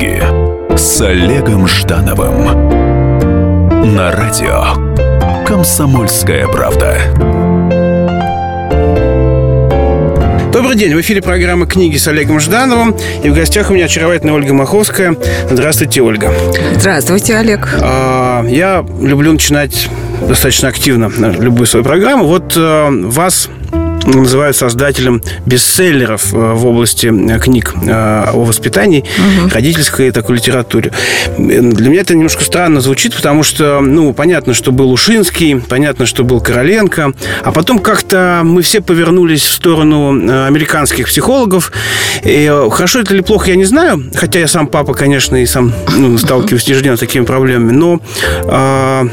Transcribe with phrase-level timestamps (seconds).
[0.00, 0.22] книги
[0.76, 2.44] с Олегом Ждановым
[3.94, 6.96] на радио «Комсомольская правда».
[10.52, 12.96] Добрый день, в эфире программа «Книги» с Олегом Ждановым.
[13.22, 15.16] И в гостях у меня очаровательная Ольга Маховская.
[15.50, 16.32] Здравствуйте, Ольга.
[16.76, 17.68] Здравствуйте, Олег.
[17.82, 19.90] А, я люблю начинать
[20.26, 22.24] достаточно активно любую свою программу.
[22.24, 23.50] Вот а, вас
[24.18, 27.90] называют создателем бестселлеров э, в области э, книг э,
[28.32, 29.50] о воспитании, угу.
[29.52, 30.92] родительской такой литературе.
[31.38, 36.24] Для меня это немножко странно звучит, потому что, ну, понятно, что был Ушинский, понятно, что
[36.24, 40.10] был Короленко, а потом как-то мы все повернулись в сторону
[40.46, 41.72] американских психологов.
[42.24, 45.72] И хорошо это или плохо, я не знаю, хотя я сам папа, конечно, и сам
[45.96, 48.00] ну, сталкиваюсь ежедневно с такими проблемами, но
[48.44, 49.08] а,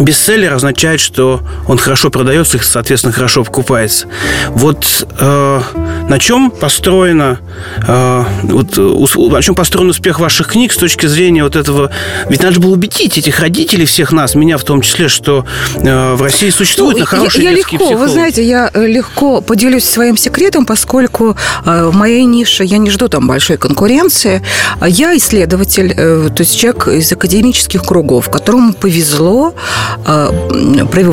[0.00, 4.06] Бестселлер означает, что он хорошо продается и, соответственно, хорошо покупается.
[4.50, 5.60] Вот э,
[6.08, 7.40] на чем построено
[7.86, 11.90] э, вот, на чем построен успех ваших книг с точки зрения вот этого...
[12.28, 15.44] Ведь надо было убедить этих родителей, всех нас, меня в том числе, что
[15.76, 17.98] э, в России существует ну, хорошие я, я легко, психологи.
[17.98, 22.90] Вы знаете, я э, легко поделюсь своим секретом, поскольку э, в моей нише я не
[22.90, 24.42] жду там большой конкуренции.
[24.86, 29.54] Я исследователь, э, то есть человек из академических кругов, которому повезло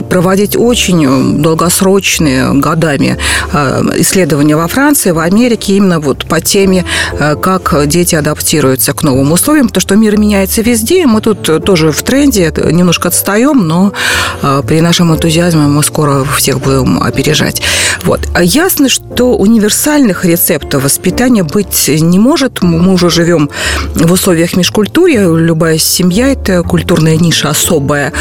[0.10, 3.18] проводить очень долгосрочные годами
[3.54, 9.04] э, исследования во Франции, в Америке именно вот по теме, э, как дети адаптируются к
[9.04, 13.94] новым условиям, потому что мир меняется везде, мы тут тоже в тренде, немножко отстаем, но
[14.68, 17.62] при нашем энтузиазме мы скоро всех будем опережать.
[18.04, 18.22] Вот.
[18.34, 22.62] А ясно, что универсальных рецептов воспитания быть не может.
[22.62, 23.50] Мы уже живем
[23.96, 28.14] в условиях межкультуры, любая семья– это культурная ниша особая,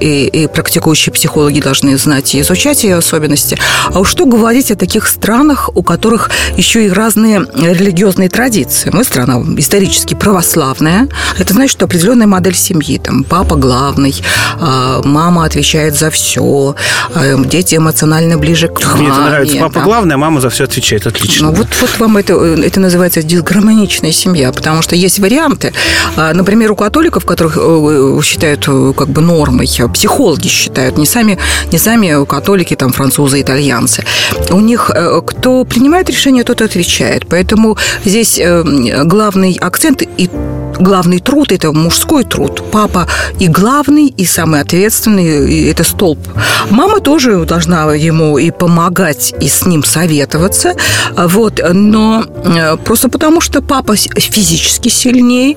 [0.00, 3.58] и, и практикующие психологи должны знать и изучать ее особенности.
[3.92, 8.90] А уж что говорить о таких странах, у которых еще и разные религиозные традиции.
[8.92, 11.08] Мы страна исторически православная.
[11.38, 12.98] Это значит, что определенная модель семьи.
[12.98, 14.14] Там папа главный,
[14.60, 16.76] а, мама отвечает за все,
[17.14, 19.00] а, дети эмоционально ближе к маме.
[19.00, 19.56] Мне это нравится.
[19.60, 19.80] Папа да.
[19.80, 21.06] главный, а мама за все отвечает.
[21.06, 21.48] Отлично.
[21.48, 25.72] Ну, вот, вот вам это, это называется дисгармоничная семья, потому что есть варианты.
[26.16, 31.38] А, например, у католиков, которых э, считают э, как бы нормой психологи считают, не сами,
[31.72, 34.04] не сами католики, там, французы, итальянцы.
[34.50, 37.26] У них э, кто принимает решение, тот отвечает.
[37.28, 38.62] Поэтому здесь э,
[39.04, 40.30] главный акцент и
[40.82, 42.62] главный труд– это мужской труд.
[42.70, 43.06] Папа
[43.38, 46.18] и главный, и самый ответственный, это столб.
[46.70, 50.74] Мама тоже должна ему и помогать, и с ним советоваться.
[51.16, 51.60] Вот.
[51.72, 55.56] Но э, просто потому, что папа физически сильнее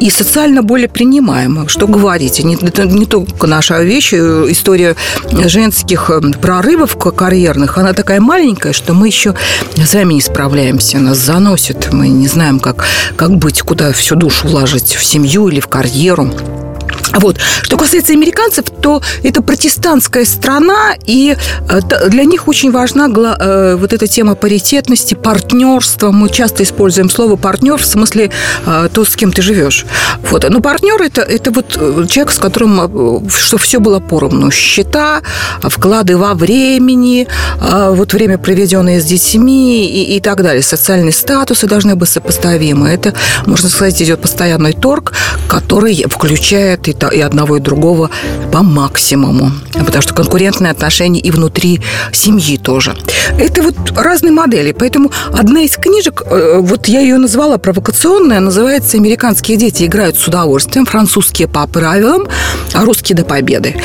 [0.00, 1.68] и социально более принимаемый.
[1.68, 2.40] Что говорить?
[2.40, 4.96] Это не только наша вещь, э, история
[5.44, 9.34] женских э, прорывов карьерных, она такая маленькая, что мы еще
[9.76, 10.98] с вами не справляемся.
[10.98, 11.92] Нас заносит.
[11.92, 12.84] Мы не знаем, как,
[13.16, 16.30] как быть, куда всю душу вложить, в семью или в карьеру.
[17.14, 17.38] Вот.
[17.62, 21.36] Что касается американцев, то это протестантская страна, и
[21.68, 26.10] э, для них очень важна э, вот эта тема паритетности, партнерства.
[26.10, 28.30] Мы часто используем слово партнер в смысле
[28.66, 29.84] э, то, с кем ты живешь.
[30.30, 30.48] Вот.
[30.48, 31.72] Но партнер это, это вот
[32.08, 34.50] человек, с которым что все было поровну.
[34.50, 35.22] Счета,
[35.62, 37.26] вклады во времени,
[37.60, 40.62] вот время, проведенное с детьми и, и так далее.
[40.62, 42.88] Социальные статусы должны быть сопоставимы.
[42.88, 43.14] Это,
[43.46, 45.12] можно сказать, идет постоянный торг,
[45.48, 48.10] который включает и и одного, и другого
[48.52, 49.52] по максимуму.
[49.72, 51.80] Потому что конкурентные отношения и внутри
[52.12, 52.96] семьи тоже.
[53.38, 54.72] Это вот разные модели.
[54.72, 60.26] Поэтому одна из книжек, э, вот я ее назвала провокационная, называется «Американские дети играют с
[60.28, 62.28] удовольствием, французские по правилам,
[62.74, 63.76] а русские до победы».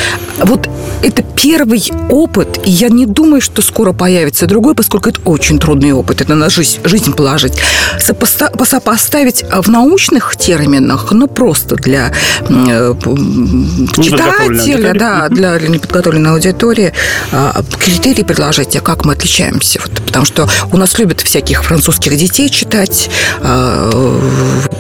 [0.43, 0.69] Вот
[1.01, 5.93] это первый опыт, и я не думаю, что скоро появится другой, поскольку это очень трудный
[5.93, 6.21] опыт.
[6.21, 7.53] Это на жизнь, жизнь положить.
[7.99, 12.11] Сопоста- сопоставить в научных терминах, ну, просто для
[12.49, 16.93] э, читателя, да, для неподготовленной аудитории
[17.31, 19.79] а, критерии предложить, а как мы отличаемся.
[19.81, 23.09] Вот, потому что у нас любят всяких французских детей читать
[23.41, 23.89] а,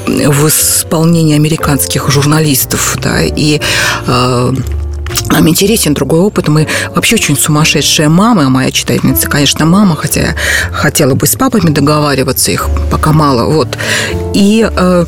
[0.05, 3.61] в исполнении американских журналистов, да, и
[5.31, 6.47] нам интересен другой опыт.
[6.47, 8.45] Мы вообще очень сумасшедшая мама.
[8.45, 10.35] А моя читательница, конечно, мама, хотя я
[10.71, 13.45] хотела бы с папами договариваться, их пока мало.
[13.45, 13.77] Вот.
[14.33, 15.05] И э,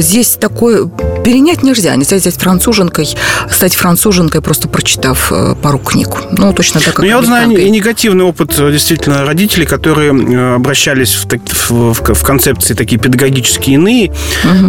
[0.00, 0.88] здесь такой
[1.24, 1.94] перенять нельзя.
[1.96, 3.08] Нельзя взять француженкой,
[3.50, 6.08] стать француженкой, просто прочитав э, пару книг.
[6.32, 10.12] Ну, точно так, как Ну, я вот знаю и негативный опыт э, действительно родителей, которые
[10.14, 11.26] э, обращались в,
[11.70, 14.12] в- в- в концепции такие педагогически иные.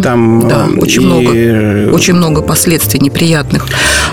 [0.04, 1.32] Там, Да, э, очень и, много.
[1.36, 3.66] э, Очень много последствий неприятных.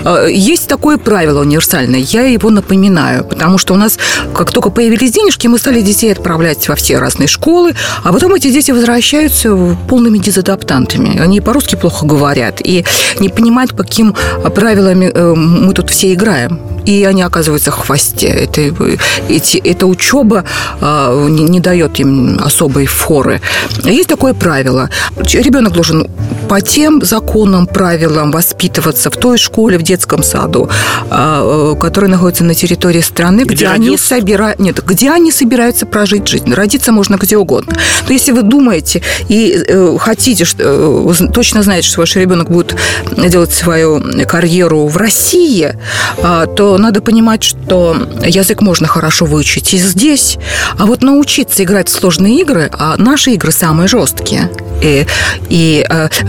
[0.03, 3.97] Э, Есть такое правило универсальное, я его напоминаю, потому что у нас,
[4.33, 7.73] как только появились денежки, мы стали детей отправлять во все разные школы,
[8.03, 9.55] а потом эти дети возвращаются
[9.89, 11.19] полными дезадаптантами.
[11.19, 12.85] Они по-русски плохо говорят и
[13.19, 14.15] не понимают, каким
[14.55, 16.59] правилами э, мы тут все играем.
[16.85, 18.27] И они оказываются в хвосте.
[18.27, 18.97] Это, э,
[19.29, 20.43] эти, эта учеба
[20.81, 23.41] э, не, не дает им особой форы.
[23.83, 24.89] Есть такое правило.
[25.33, 26.07] Ребенок должен
[26.47, 30.69] по тем законам, правилам воспитываться в той школе, в детском саду,
[31.09, 35.85] э, э, которая находится на территории страны, Где где, они собирают, нет, где они собираются
[35.85, 36.53] прожить жизнь.
[36.53, 37.75] Родиться можно где угодно.
[38.07, 42.75] Но если вы думаете и э, хотите, что, э, точно знаете, что ваш ребенок будет
[43.17, 45.73] делать свою карьеру в России,
[46.21, 50.37] а, то надо понимать, что язык можно хорошо выучить и здесь,
[50.77, 54.49] а вот научиться играть в сложные игры, а наши игры самые жесткие.
[54.81, 55.05] И,
[55.49, 55.85] и,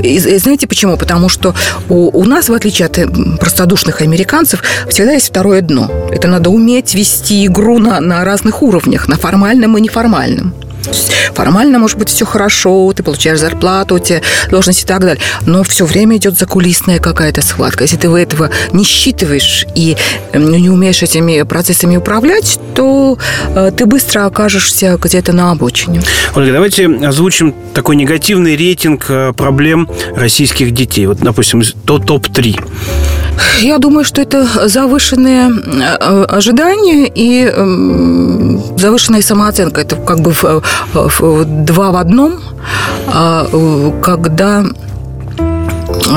[0.09, 0.97] и- знаете почему?
[0.97, 1.55] Потому что
[1.89, 3.07] у, у нас, в отличие от э,
[3.41, 5.91] простодушных американцев, всегда есть второе дно.
[6.11, 10.55] Это надо уметь вести игру на, на разных уровнях, на формальном и неформальном.
[11.35, 15.23] Формально, может быть, все хорошо, ты получаешь зарплату, у тебя должность и так далее.
[15.45, 17.85] Но все время идет закулисная какая-то схватка.
[17.85, 19.97] Если ты этого не считываешь и
[20.33, 23.19] э, не умеешь этими процессами управлять, то
[23.55, 26.03] э, ты быстро окажешься где-то на обочине.
[26.35, 31.07] Ольга, давайте озвучим такой негативный рейтинг э, проблем российских детей.
[31.07, 32.65] Вот, допустим, то топ-3.
[33.61, 35.51] Я думаю, что это завышенные
[36.29, 39.81] ожидания и эм, завышенная самооценка.
[39.81, 40.33] Это как бы
[41.45, 42.41] два в одном,
[43.09, 44.65] А, э, когда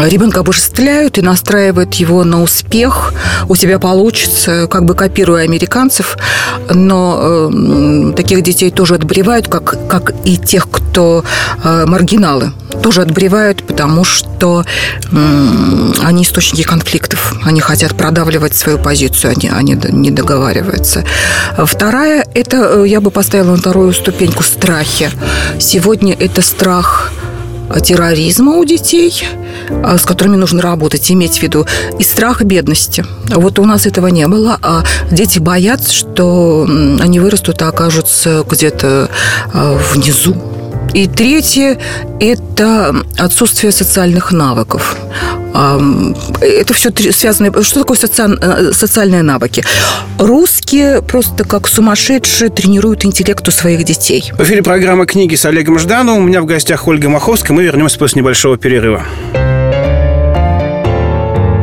[0.07, 3.13] ребенка обожествляют и настраивают его на успех,
[3.47, 6.17] у тебя получится, как бы копируя американцев,
[6.69, 11.23] но э, таких детей тоже отбревают, как, как и тех, кто
[11.63, 14.65] э, маргиналы, тоже отбревают, потому что
[15.11, 21.03] м, они источники конфликтов, они хотят продавливать свою позицию, они, они не договариваются.
[21.57, 25.11] Вторая, это э, я бы поставила на вторую ступеньку страхи.
[25.59, 27.11] Сегодня это страх
[27.81, 29.23] терроризма у детей,
[29.83, 31.65] а, с которыми нужно работать, иметь в виду,
[31.97, 33.05] и страх бедности.
[33.29, 36.67] Вот у нас этого не было, а дети боятся, что
[36.99, 39.09] они вырастут и окажутся где-то
[39.53, 40.35] а, внизу.
[40.93, 41.77] И третье–
[42.19, 44.97] это отсутствие социальных навыков.
[45.53, 47.63] Это все связано.
[47.63, 49.63] Что такое социаль- э, социальные навыки?
[50.17, 54.31] Русские просто как сумасшедшие тренируют интеллект у своих детей.
[54.37, 56.23] В эфире программа «Книги» с Олегом Ждановым.
[56.23, 57.55] У меня в гостях Ольга Маховская.
[57.55, 59.03] Мы вернемся после небольшого перерыва.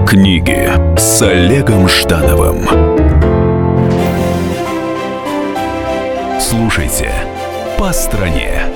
[0.09, 2.69] Книги с Олегом Ждановым.
[6.41, 7.13] Слушайте
[7.79, 8.76] «По стране».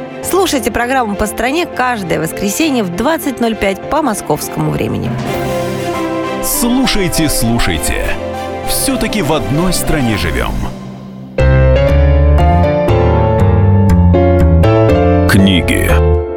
[0.23, 5.09] Слушайте программу «По стране» каждое воскресенье в 20.05 по московскому времени.
[6.43, 8.05] Слушайте, слушайте.
[8.67, 10.51] Все-таки в одной стране живем.
[15.29, 15.89] Книги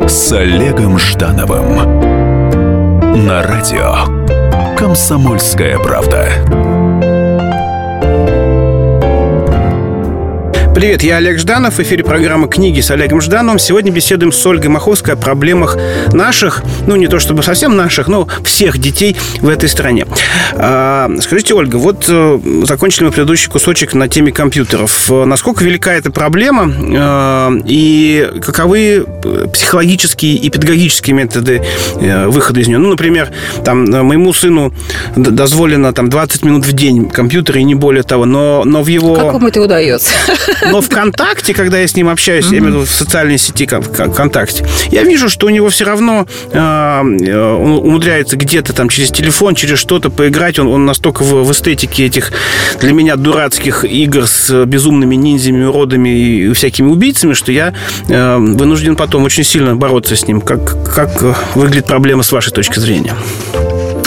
[0.06, 2.00] с Олегом Ждановым.
[3.26, 6.84] На радио «Комсомольская правда».
[10.75, 11.75] Привет, я Олег Жданов.
[11.75, 13.61] В эфире программа «Книги» с Олегом Ждановым.
[13.61, 15.78] Сегодня беседуем с Ольгой Маховской о проблемах
[16.12, 20.04] наших, ну, не то чтобы совсем наших, но всех детей в этой стране.
[20.52, 25.09] А, скажите, Ольга, вот э, закончили мы предыдущий кусочек на теме компьютеров.
[25.12, 29.07] Э, Насколько велика эта проблема э, и каковы
[29.52, 31.62] психологические и педагогические методы
[31.95, 32.78] выхода из нее?
[32.78, 33.31] Ну, например,
[33.64, 34.75] там, моему сыну
[35.14, 39.14] дозволено там 20 минут в день компьютера и не более того, но, но в его...
[39.14, 40.11] Как вам это удается?
[40.71, 43.83] Но ВКонтакте, когда я с ним общаюсь, я имею в виду в социальной сети Кон-
[43.85, 48.88] Кон- ВКонтакте, я вижу, что у него все равно э, э, он умудряется где-то там
[48.88, 50.59] через телефон, через что-то поиграть.
[50.59, 52.33] Он, он настолько в, в эстетике этих
[52.80, 57.75] для меня дурацких игр с безумными ниндзями, уродами и всякими убийцами, что я
[58.09, 60.40] э, вынужден потом очень сильно бороться с ним.
[60.40, 61.23] Как, как
[61.54, 63.14] выглядит проблема с вашей точки зрения?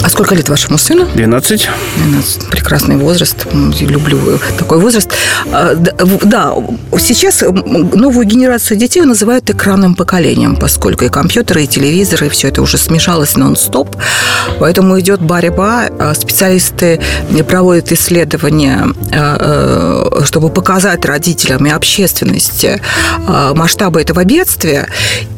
[0.07, 1.05] А сколько лет вашему сыну?
[1.15, 1.69] 12.
[1.97, 2.49] 12.
[2.49, 3.45] Прекрасный возраст.
[3.81, 5.11] Люблю такой возраст.
[5.51, 6.53] А, да,
[6.97, 12.61] сейчас новую генерацию детей называют экранным поколением, поскольку и компьютеры, и телевизоры, и все это
[12.61, 13.97] уже смешалось нон-стоп.
[14.61, 15.89] Поэтому идет борьба.
[15.99, 17.01] А, специалисты
[17.45, 22.81] проводят исследования, а, чтобы показать родителям и общественности
[23.27, 24.87] масштабы этого бедствия.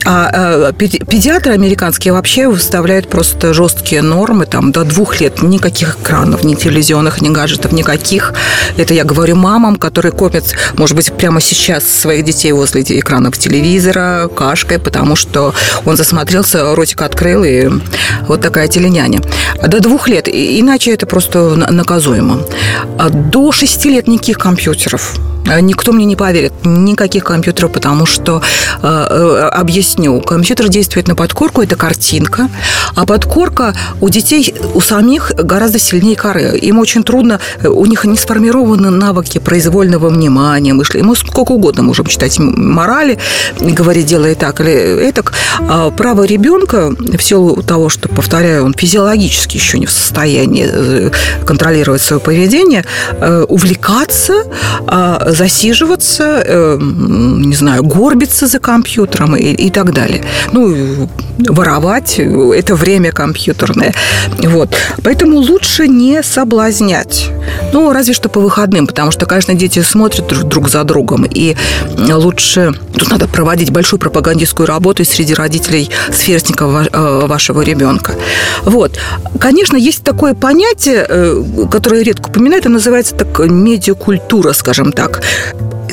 [0.06, 6.56] А педиатры американские вообще выставляют просто жесткие нормы, там до двух лет никаких экранов, ни
[6.56, 8.34] телевизионных, ни гаджетов, никаких.
[8.78, 14.28] Это я говорю мамам, которые копят, может быть, прямо сейчас своих детей возле экранов телевизора,
[14.28, 15.54] кашкой, потому что
[15.86, 17.70] он засмотрелся, ротик открыл, и
[18.28, 19.22] вот такая теленяня.
[19.66, 22.42] До двух лет, иначе это просто наказуемо.
[22.98, 25.16] А до шести лет никаких компьютеров.
[25.62, 26.54] Никто мне не поверит.
[26.64, 28.42] Никаких компьютеров, потому что,
[28.82, 32.50] э, э, объясню, компьютер действует на подкорку, это картинка,
[32.96, 36.58] а подкорка у детей, у самих гораздо сильнее коры.
[36.58, 41.08] Им очень трудно, у них не сформированы навыки произвольного внимания, мышления.
[41.08, 43.18] Мы сколько угодно можем читать морали,
[43.60, 45.24] говорить, делай так или это.
[45.60, 51.12] А право ребенка, в силу того, что, повторяю, он физиологически еще не в состоянии э,
[51.46, 54.44] контролировать свое поведение, э, увлекаться,
[54.88, 60.24] а, засиживаться, э, не знаю, горбиться за компьютером и, и так далее.
[60.52, 63.94] Ну, воровать– это время компьютерное.
[64.44, 64.76] Вот.
[65.04, 67.30] Поэтому лучше не соблазнять.
[67.74, 71.56] Ну, разве что по выходным, потому что, конечно, дети смотрят друг за другом, и
[71.98, 72.74] лучше...
[72.98, 78.14] Тут надо проводить большую пропагандистскую работу среди родителей сверстников э, вашего ребенка.
[78.64, 79.00] Вот.
[79.40, 85.22] Конечно, есть такое понятие, э, которое редко упоминают, это называется так медиакультура, скажем так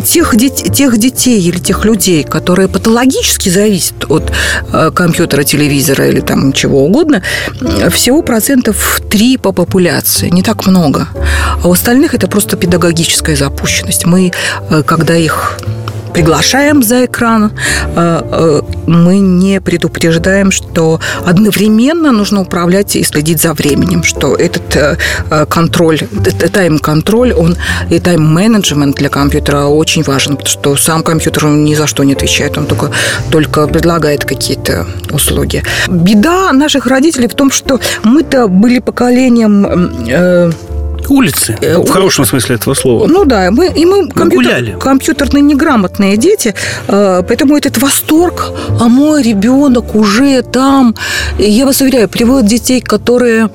[0.05, 4.33] тех, тех детей или тех людей, которые патологически зависят от
[4.73, 7.23] э, компьютера, телевизора или там чего угодно,
[7.91, 10.29] всего процентов 3 по популяции.
[10.29, 11.09] Не так много.
[11.63, 14.07] А у остальных это просто педагогическая запущенность.
[14.07, 14.33] Мы,
[14.71, 15.59] э, когда их
[16.13, 17.53] приглашаем за экран,
[17.97, 24.77] э, э, мы не предупреждаем, что одновременно нужно управлять и следить за временем, что этот
[24.77, 26.01] э, контроль,
[26.53, 27.57] тайм-контроль, он
[27.91, 32.59] и тайм-менеджмент для компьютера очень важен, потому что сам компьютер ни за что не отвечает,
[32.59, 32.91] он только,
[33.31, 35.63] только предлагает какие-то услуги.
[35.89, 39.67] Беда наших родителей в том, что мы-то были поколением
[41.09, 43.07] Улицы, э, в хорошем смысле этого слова.
[43.07, 44.77] Ну да, мы, и мы, компьютер, гуляли.
[44.79, 46.55] компьютерные неграмотные дети,
[46.89, 50.95] э, поэтому этот восторг, а мой ребенок уже там.
[51.39, 53.51] Я вас уверяю, приводят детей, которые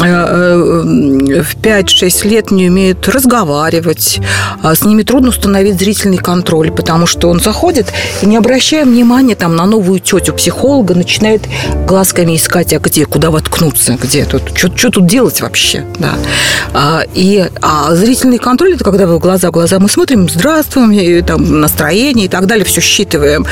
[0.00, 4.20] э, в 5-6 лет не умеют разговаривать,
[4.62, 7.92] а с ними трудно установить зрительный контроль, потому что он заходит
[8.22, 11.42] и, не обращая внимания там, на новую тетю психолога, начинает
[11.86, 16.14] глазками искать, а где, куда воткнуться, где тут, что, что тут делать вообще, да.
[16.94, 21.60] А, и а зрительный контроль– это когда вы глаза в глаза мы смотрим, здравствуем, там,
[21.60, 23.46] настроение и так далее, все считываем.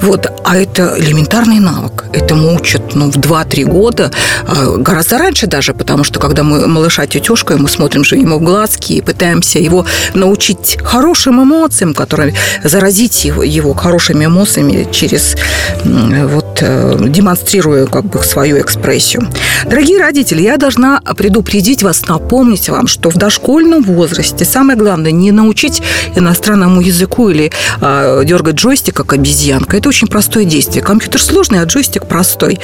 [0.00, 0.26] Вот.
[0.44, 2.04] А это элементарный навык.
[2.14, 4.10] Этому учат ну, в 2-3 года,
[4.46, 8.42] а, гораздо раньше даже, потому что когда мы малыша тетюшкой, мы смотрим же ему в
[8.42, 9.84] глазки и пытаемся его
[10.14, 12.34] научить хорошим эмоциям, которые
[12.64, 15.36] заразить его, его хорошими эмоциями через
[15.84, 19.28] вот э, демонстрируя как бы свою экспрессию.
[19.66, 25.32] Дорогие родители, я должна предупредить вас, напомнить вам, что в дошкольном возрасте самое главное не
[25.32, 25.82] научить
[26.14, 27.50] иностранному языку или
[27.80, 29.76] э, дергать джойстик, как обезьянка.
[29.76, 30.82] Это очень простое действие.
[30.82, 32.58] Компьютер сложный, а джойстик простой.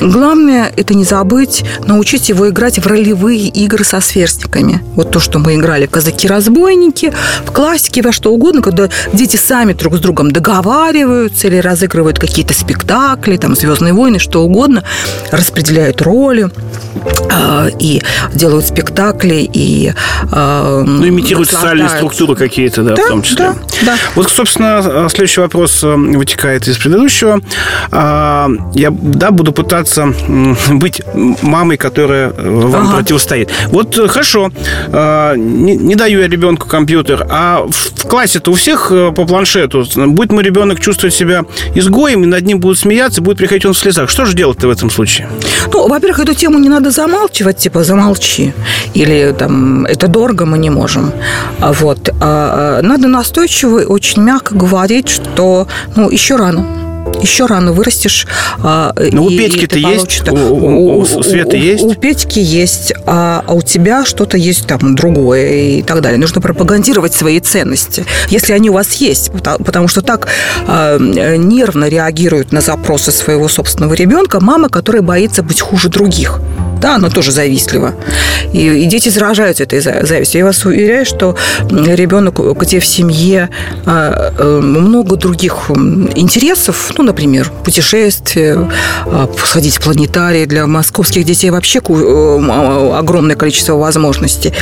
[0.00, 4.82] Главное– это не забыть научить его играть в ролевые игры со сверстниками.
[4.94, 7.12] Вот то, что мы играли «Казаки-разбойники»,
[7.44, 12.54] в классике, во что угодно, когда дети сами друг с другом договариваются или разыгрывают какие-то
[12.54, 14.84] спектакли, там «Звездные войны», что угодно,
[15.30, 16.50] распределяют роли
[17.30, 18.02] э, и
[18.34, 19.65] делают спектакли, и...
[20.32, 23.36] Э, ну, имитируют социальные структуры какие-то, да, да, в том числе.
[23.36, 23.96] Да, да.
[24.14, 27.40] Вот, собственно, следующий вопрос э, вытекает из предыдущего.
[27.90, 30.12] А, я, да, буду пытаться
[30.68, 31.02] быть
[31.42, 32.96] мамой, которая э, вам ага.
[32.98, 33.50] противостоит.
[33.68, 34.50] Вот э, хорошо,
[35.36, 39.84] не, не даю я ребенку компьютер, а в классе-то у всех по планшету.
[39.94, 41.44] Будет мой ребенок чувствовать себя
[41.74, 44.10] изгоем, и над ним будут смеяться, будет приходить он в слезах.
[44.10, 45.28] Что же делать-то в этом случае?
[45.72, 48.52] Ну, во-первых, эту тему не надо замалчивать, типа замолчи.
[48.94, 49.55] Или там
[49.88, 51.12] это дорого, мы не можем.
[51.60, 52.08] А вот.
[52.20, 56.66] А, а, надо настойчиво и очень мягко говорить, что ну, еще рано
[57.22, 58.26] еще рано вырастешь.
[58.58, 60.28] Ну, у Петьки-то есть?
[60.28, 61.84] У, у, у Светы есть?
[61.84, 66.18] У Петьки есть, а, у тебя что-то есть там другое и так далее.
[66.18, 69.30] Нужно пропагандировать свои ценности, если они у вас есть.
[69.30, 70.26] Потому что так
[70.66, 76.40] нервно реагируют на запросы своего собственного ребенка мама, которая боится быть хуже других.
[76.86, 77.94] Да, оно тоже завистливо.
[78.52, 80.38] И, и дети заражаются этой завистью.
[80.38, 81.34] Я вас уверяю, что
[81.68, 83.48] ребенок, где в семье
[83.86, 85.68] а, э, много других
[86.14, 88.70] интересов, ну, например, путешествия,
[89.06, 94.52] а, сходить в планетарий для московских детей вообще э, огромное количество возможностей.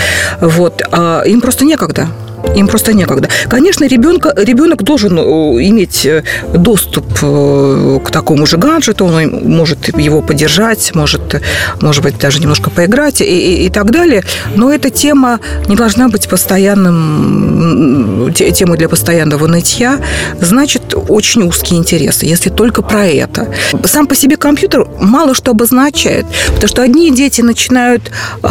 [0.41, 0.83] Вот.
[0.93, 2.09] А им просто некогда.
[2.57, 3.29] Им просто некогда.
[3.49, 6.23] Конечно, ребенка, ребенок должен э, иметь э,
[6.53, 11.43] доступ э, к такому же гаджету, он может его поддержать, может,
[11.81, 14.23] может быть, даже немножко поиграть и, и, и так далее.
[14.55, 20.01] Но эта тема не должна быть постоянным темой для постоянного нытья.
[20.41, 23.49] Значит, очень узкие интересы, если только про это.
[23.85, 28.11] Сам по себе компьютер мало что обозначает, потому что одни дети начинают
[28.43, 28.47] э,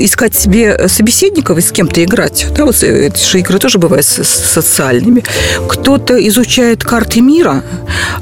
[0.00, 2.46] искать себе собеседников и с кем-то играть.
[2.56, 2.76] Да, вот
[3.26, 5.24] же игры тоже бывают социальными.
[5.68, 7.62] Кто-то изучает карты мира,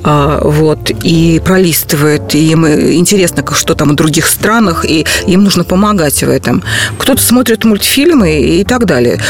[0.03, 5.65] а, вот, и пролистывает, и им интересно, что там в других странах, и им нужно
[5.65, 6.63] помогать в этом.
[6.99, 9.21] Кто-то смотрит мультфильмы и так далее.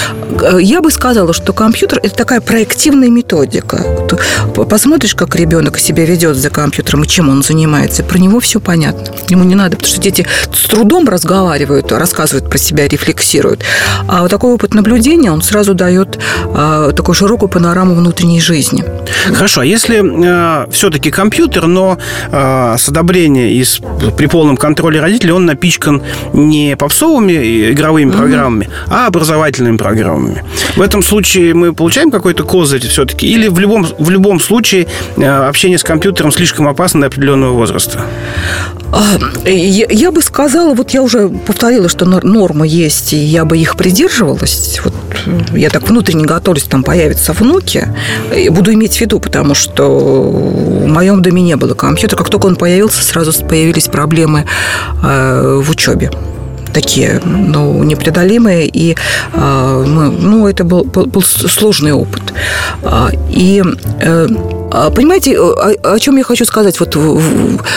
[0.60, 3.84] Я бы сказала, что компьютер– это такая проективная методика.
[4.68, 9.14] Посмотришь, как ребенок себя ведет за компьютером и чем он занимается, про него все понятно.
[9.28, 13.62] Ему не надо, потому что дети с трудом разговаривают, рассказывают про себя, рефлексируют.
[14.08, 16.18] А вот такой опыт наблюдения, он сразу сразу дает
[16.54, 18.84] э, такую широкую панораму внутренней жизни.
[19.32, 21.96] Хорошо, а если э, все-таки компьютер, но
[22.30, 23.80] э, с одобрения и с,
[24.16, 26.02] при полном контроле родителей он напичкан
[26.34, 28.16] не попсовыми игровыми mm-hmm.
[28.16, 30.44] программами, а образовательными программами.
[30.76, 33.26] В этом случае мы получаем какой-то козырь все-таки?
[33.26, 38.00] Или в любом, в любом случае э, общение с компьютером слишком опасно до определенного возраста?
[38.92, 39.18] А,
[39.48, 43.76] я, я бы сказала, вот я уже повторила, что нормы есть, и я бы их
[43.76, 44.80] придерживалась.
[44.84, 44.94] Вот
[45.54, 47.88] я так внутренне готовлюсь, там появятся внуки.
[48.50, 52.18] Буду иметь в виду, потому что в моем доме не было компьютера.
[52.18, 54.46] Как только он появился, сразу появились проблемы
[55.02, 56.10] э, в учебе
[56.72, 58.96] такие, ну, непреодолимые, и
[59.32, 62.22] э, мы, ну, это был, был, был сложный опыт.
[62.82, 63.62] А, и
[64.00, 64.26] э,
[64.94, 66.80] понимаете, о, о чем я хочу сказать?
[66.80, 66.96] Вот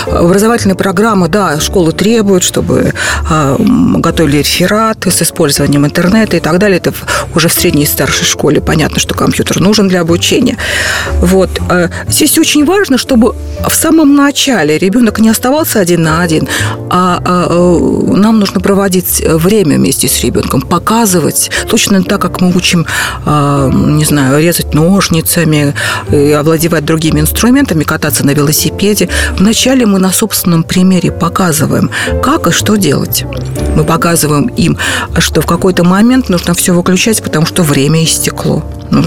[0.08, 2.94] образовательная программа, да, школы требуют, чтобы
[3.30, 6.78] а, готовили рефераты с использованием интернета и так далее.
[6.78, 6.94] Это
[7.36, 10.58] уже в средней и старшей школе понятно, что компьютер нужен для обучения.
[11.20, 11.50] Вот.
[11.70, 13.36] А, здесь очень важно, чтобы
[13.68, 16.48] в самом начале ребенок не оставался один на один,
[16.90, 22.86] а, а нам нужно проводить время вместе с ребенком, показывать, точно так, как мы учим,
[23.26, 25.74] не знаю, резать ножницами,
[26.34, 29.10] овладевать другими инструментами, кататься на велосипеде.
[29.38, 31.92] Вначале мы на собственном примере показываем,
[32.24, 33.26] как и что делать.
[33.78, 34.76] Мы показываем им,
[35.20, 38.66] что в какой-то момент нужно все выключать, потому что время истекло.
[38.90, 39.04] Ну,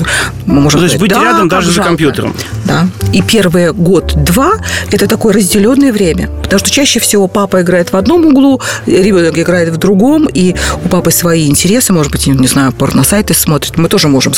[0.47, 1.83] мы можем То есть быть да, рядом даже жалко.
[1.83, 2.37] за компьютером.
[2.67, 2.87] Да.
[3.13, 4.53] И первый год-два–
[4.93, 6.29] это такое разделенное время.
[6.45, 10.55] Потому что чаще всего папа играет в одном углу, ребенок играет в другом, и
[10.85, 13.77] у папы свои интересы, может быть, не знаю, порносайты смотрит.
[13.77, 14.33] Мы тоже можем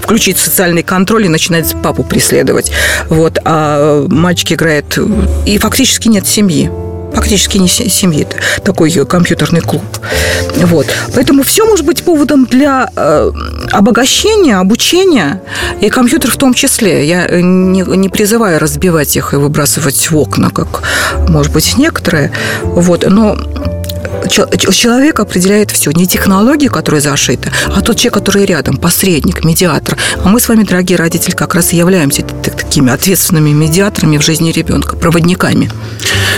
[0.00, 2.70] включить социальный контроль и начинать папу преследовать.
[3.08, 3.40] Вот.
[3.44, 4.96] А мальчик играет,
[5.44, 6.70] и фактически нет семьи
[7.14, 8.26] фактически не семьи,
[8.64, 9.82] такой компьютерный клуб.
[10.56, 10.86] Вот.
[11.14, 13.30] Поэтому все может быть поводом для э,
[13.70, 15.40] обогащения, обучения,
[15.80, 17.06] и компьютер в том числе.
[17.06, 20.82] Я не, не призываю разбивать их и выбрасывать в окна, как,
[21.28, 22.32] может быть, некоторые.
[22.62, 23.04] Вот.
[23.08, 23.36] Но
[24.28, 25.90] человек определяет все.
[25.90, 29.96] Не технология, которая зашита, а тот человек, который рядом, посредник, медиатор.
[30.22, 34.52] А мы с вами, дорогие родители, как раз и являемся такими ответственными медиаторами в жизни
[34.52, 35.70] ребенка, проводниками.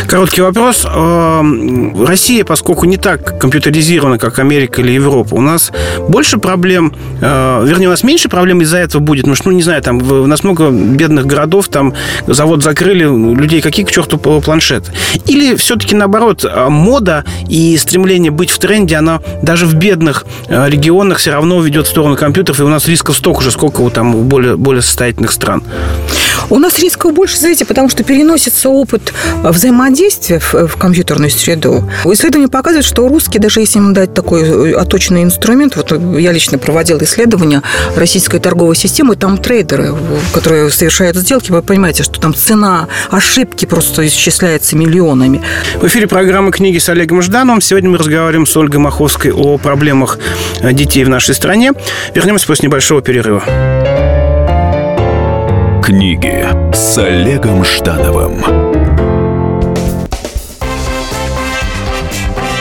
[0.07, 0.85] Короткий вопрос.
[0.85, 5.73] Эм, Россия, поскольку не так компьютеризирована, как Америка или Европа, у нас
[6.09, 9.63] больше проблем, э, вернее, у нас меньше проблем из-за этого будет, потому что, ну, не
[9.63, 11.95] знаю, там у нас много бедных городов, там
[12.27, 14.93] завод закрыли, людей какие к черту планшеты.
[15.27, 20.69] Или все-таки наоборот, э, мода и стремление быть в тренде, она даже в бедных э,
[20.69, 23.91] регионах все равно ведет в сторону компьютеров, и у нас рисков столько же, сколько у
[23.91, 25.63] там более, более состоятельных стран.
[26.51, 31.89] У нас рисков больше, знаете, потому что переносится опыт взаимодействия в, в компьютерную среду.
[32.05, 36.59] Исследования показывают, что русские, даже если им дать такой э, оточенный инструмент, вот я лично
[36.59, 37.63] проводила исследования
[37.97, 39.95] российской торговой системы, там трейдеры,
[40.33, 45.43] которые совершают сделки, вы понимаете, что там цена ошибки просто исчисляется миллионами.
[45.81, 47.61] В эфире программы «Книги» с Олегом Ждановым.
[47.65, 50.19] Сегодня мы разговариваем с Ольгой Маховской о проблемах
[50.61, 51.73] э, детей в нашей стране.
[52.15, 53.43] Вернемся после небольшого перерыва.
[55.83, 58.45] Книги с Олегом Ждановым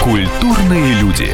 [0.02, 1.34] Культурные люди.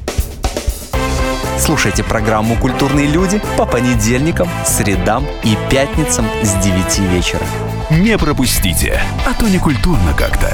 [1.61, 7.43] Слушайте программу «Культурные люди» по понедельникам, средам и пятницам с 9 вечера.
[7.91, 10.49] Не пропустите, а то не культурно как-то.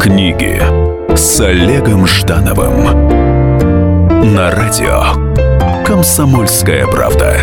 [0.00, 0.60] Книги
[1.16, 2.82] с Олегом Ждановым
[4.34, 5.04] на радио
[5.84, 7.36] «Комсомольская правда».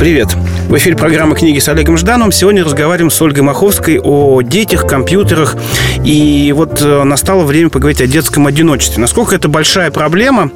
[0.00, 0.36] Привет!
[0.74, 2.32] В эфире программы «Книги с Олегом Ждановым».
[2.32, 5.54] Сегодня разговариваем с Ольгой Маховской о детях, компьютерах.
[6.04, 9.00] И вот э, настало время поговорить о детском одиночестве.
[9.00, 10.50] Насколько это большая проблема.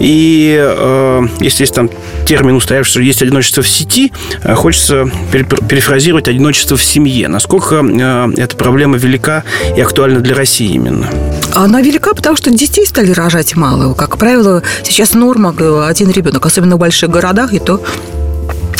[0.00, 1.88] И э, если есть там
[2.26, 7.28] термин устоявший, что есть одиночество в сети, э, хочется перефразировать одиночество в семье.
[7.28, 11.08] Насколько э, эта проблема велика и актуальна для России именно?
[11.54, 13.94] Она велика, потому что детей стали рожать мало.
[13.94, 15.54] Как правило, сейчас норма
[15.88, 17.80] один ребенок, особенно в больших городах, и то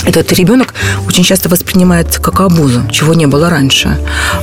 [0.07, 0.75] этот ребенок
[1.07, 3.99] очень часто воспринимается как обузу, чего не было раньше.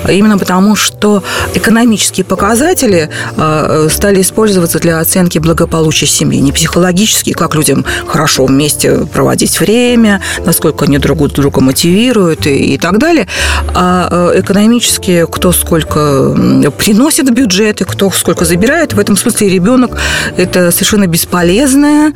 [0.10, 6.40] Именно потому, что экономические показатели а, стали использоваться для оценки благополучия семьи.
[6.40, 12.78] Не психологические, как людям хорошо вместе проводить время, насколько они друг друга мотивируют и, и
[12.78, 13.28] так далее,
[13.76, 16.36] а, а экономические, кто сколько
[16.78, 18.94] приносит в бюджет и кто сколько забирает.
[18.94, 19.98] В этом смысле ребенок–
[20.38, 22.14] это совершенно бесполезное,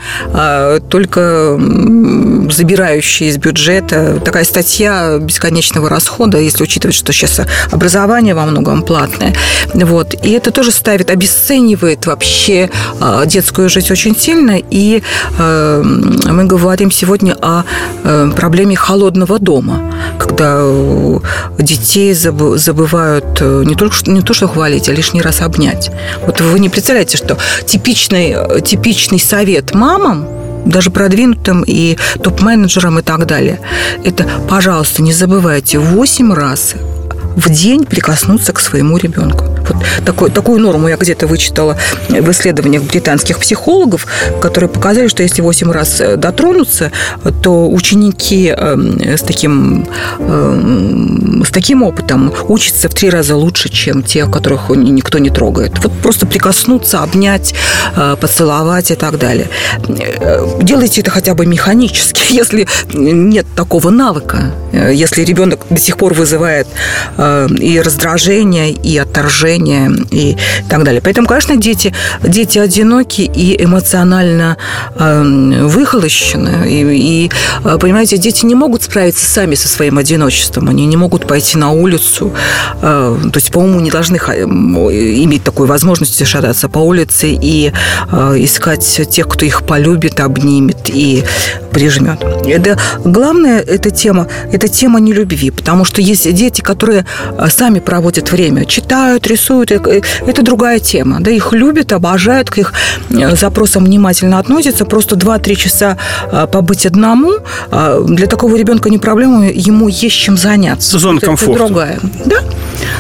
[0.90, 1.60] только
[2.52, 4.20] забирающий из бюджета.
[4.24, 9.34] Такая статья бесконечного расхода, если учитывать, что сейчас образование во многом платное.
[9.74, 10.14] Вот.
[10.14, 12.70] И это тоже ставит, обесценивает вообще
[13.00, 14.58] а, детскую жизнь очень сильно.
[14.58, 15.02] И
[15.38, 17.64] э, мы говорим сегодня о
[18.04, 20.62] э, проблеме холодного дома, когда
[21.60, 25.92] детей забывают э, не только не то, что хвалить, а лишний раз обнять.
[26.26, 30.28] Вот вы не представляете, что типичный, типичный совет мамам
[30.66, 33.60] даже продвинутым и топ-менеджерам и так далее.
[34.04, 36.76] Это, пожалуйста, не забывайте 8 раз
[37.36, 39.46] в день прикоснуться к своему ребенку.
[39.70, 41.78] Вот такой, такую норму я где-то вычитала
[42.10, 44.08] в исследованиях британских психологов,
[44.42, 46.92] которые показали, что если 8 раз э, дотронуться,
[47.42, 49.88] то ученики эм, с таким,
[50.20, 55.74] эм, с таким опытом учатся в три раза лучше, чем те, которых никто не трогает.
[55.84, 57.54] Вот просто прикоснуться, обнять,
[57.96, 59.50] э, поцеловать и так далее.
[59.88, 64.54] Э, делайте это хотя бы механически, если нет такого навыка.
[64.72, 66.68] Если ребенок до сих пор вызывает
[67.60, 70.38] и раздражение, и отторжение, и
[70.70, 71.02] так далее.
[71.02, 74.58] Поэтому, конечно, дети, дети одиноки и эмоционально
[74.96, 75.24] э,
[75.64, 76.70] выхолощены.
[76.70, 77.32] И, и,
[77.64, 80.70] э, понимаете, дети не могут справиться сами со своим одиночеством.
[80.70, 82.34] Они не могут пойти на улицу.
[82.82, 87.72] Э, то есть, по-моему, не должны иметь такой возможности шататься по улице и
[88.12, 91.24] э, искать тех, кто их полюбит, обнимет и
[91.72, 92.24] прижмет.
[92.46, 97.04] Это главное, эта тема, это тема нелюбви, потому что есть дети, которые э,
[97.50, 101.18] сами проводят время, читают, рисуют, это другая тема.
[101.20, 102.74] Да, их любят, обожают, к их
[103.10, 104.86] э, запросам внимательно относятся.
[104.86, 105.98] Просто 2-3 часа
[106.32, 107.34] э, побыть одному
[107.72, 111.00] э, для такого ребенка не проблема, ему есть чем заняться.
[111.00, 111.64] Зона комфорта.
[111.64, 112.00] Это другая.
[112.26, 112.38] Да,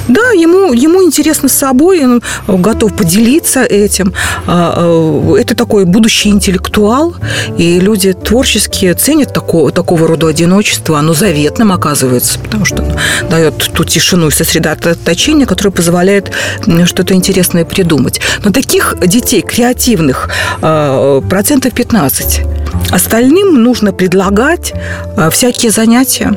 [0.07, 4.13] да, ему, ему интересно с собой, он готов поделиться этим.
[4.47, 7.15] Это такой будущий интеллектуал,
[7.57, 10.99] и люди творческие ценят такого, такого рода одиночество.
[10.99, 12.85] Оно заветным оказывается, потому что
[13.29, 16.31] дает ту тишину и сосредоточение, которое позволяет
[16.85, 18.21] что-то интересное придумать.
[18.43, 20.29] Но таких детей креативных
[20.61, 22.41] э, процентов 15.
[22.91, 24.73] Остальным нужно предлагать
[25.17, 26.33] э, всякие занятия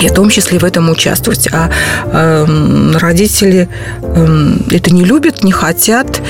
[0.00, 1.48] и в том числе в этом участвовать.
[1.52, 1.70] А
[2.04, 3.68] э, родители
[4.00, 6.20] э, это не любят, не хотят,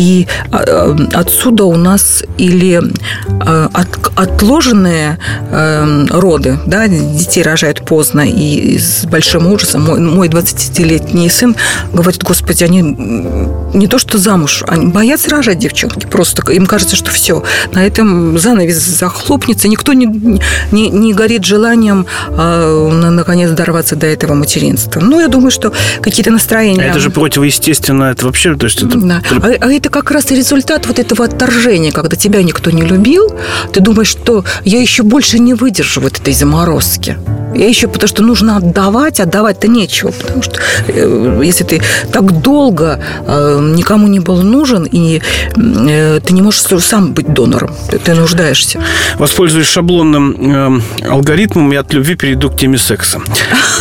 [0.00, 5.18] и а, э, отсюда у нас или э, от, отложенные
[5.50, 9.82] э, роды, да, детей рожают поздно и с большим ужасом.
[9.82, 11.54] Мой, мой 20-летний сын
[11.92, 16.06] говорит, господи, они не то что замуж, они боятся рожать девчонки.
[16.06, 20.06] Просто им кажется, что все, на этом занавес захлопнется, никто не,
[20.72, 25.00] не, не горит желанием наконец дорваться до этого материнства.
[25.00, 26.84] Ну, я думаю, что какие-то настроения...
[26.84, 28.54] А это же противоестественно, это вообще...
[28.54, 28.98] То есть это...
[28.98, 29.22] Да.
[29.42, 33.34] А, а это как раз результат вот этого отторжения, когда тебя никто не любил,
[33.72, 37.16] ты думаешь, что я еще больше не выдержу вот этой заморозки.
[37.54, 43.00] Я еще потому что нужно отдавать, отдавать-то нечего, потому что э, если ты так долго
[43.26, 45.20] э, никому не был нужен, и
[45.56, 48.80] э, ты не можешь сам быть донором, ты, ты нуждаешься.
[49.18, 53.20] Воспользуюсь шаблонным э, алгоритмом, я от любви перейду к теме секса.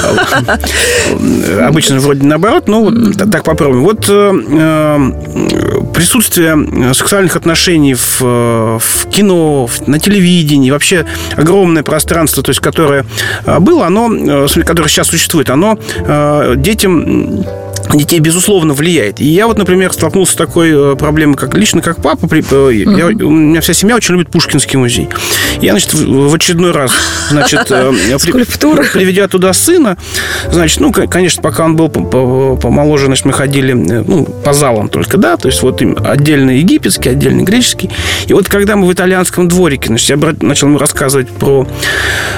[1.61, 3.83] Обычно вроде наоборот, но вот так попробуем.
[3.83, 12.59] Вот э, присутствие сексуальных отношений в, в кино, на телевидении, вообще огромное пространство, то есть
[12.59, 13.05] которое
[13.59, 14.09] было, оно,
[14.65, 15.77] которое сейчас существует, оно
[16.55, 17.43] детям
[17.97, 19.19] детей, безусловно, влияет.
[19.19, 22.27] И я вот, например, столкнулся с такой э, проблемой, как лично как папа.
[22.27, 25.09] При, uh я, у меня вся семья очень любит Пушкинский музей.
[25.61, 26.91] Я, значит, в, в очередной раз,
[27.29, 29.97] значит, э, при, приведя туда сына,
[30.51, 35.37] значит, ну, конечно, пока он был помоложе, значит, мы ходили, ну, по залам только, да,
[35.37, 37.89] то есть вот отдельно египетский, отдельно греческий.
[38.27, 41.67] И вот когда мы в итальянском дворике, значит, я начал ему рассказывать про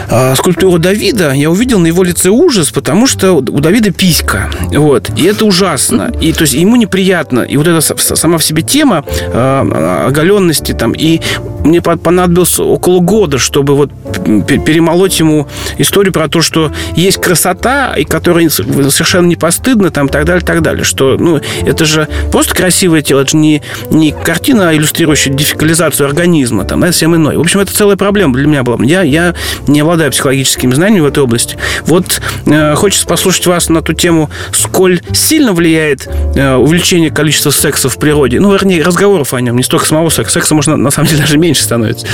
[0.10, 4.50] э, скульптуру Давида, я увидел на его лице ужас, потому что у Давида писька.
[4.72, 5.10] Вот.
[5.18, 6.12] И это ужасно.
[6.22, 7.42] И то есть ему неприятно.
[7.42, 10.94] И вот эта сама в себе тема э, оголенности там.
[10.94, 11.22] И
[11.64, 13.92] мне понадобилось около года, чтобы вот
[14.24, 15.48] перемолоть ему
[15.78, 20.62] историю про то, что есть красота, и которая совершенно не постыдна, там, так далее, так
[20.62, 20.84] далее.
[20.84, 26.66] Что, ну, это же просто красивое тело, это же не, не картина, иллюстрирующая дефекализацию организма,
[26.66, 27.38] там, это совсем иное.
[27.38, 28.84] В общем, это целая проблема для меня была.
[28.84, 29.34] Я, я
[29.68, 31.58] не обладаю психологическими знаниями в этой области.
[31.86, 37.90] Вот э, хочется послушать вас на ту тему, сколь сильно влияет э, увеличение количества секса
[37.90, 40.34] в природе, ну, вернее, разговоров о нем, не столько самого секса.
[40.34, 42.08] Секса можно, на самом деле, даже меньше становится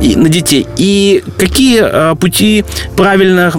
[0.00, 0.66] и, на детей.
[0.76, 2.64] И какие э, пути
[2.96, 3.56] правильных,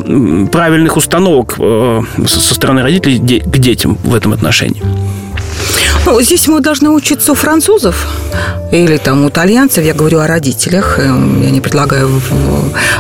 [0.52, 4.84] правильных установок э, со стороны родителей де, к детям в этом отношении?
[6.06, 8.08] Ну, здесь мы должны учиться у французов
[8.72, 12.22] или там у итальянцев, я говорю о родителях, эм, я не предлагаю